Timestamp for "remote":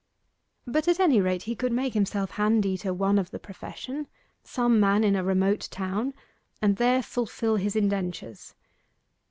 5.23-5.67